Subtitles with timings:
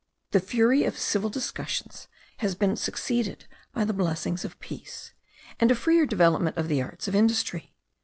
[0.31, 2.07] The fury of civil discussions
[2.37, 5.13] has been succeeded by the blessings of peace,
[5.59, 7.75] and a freer development of the arts of industry.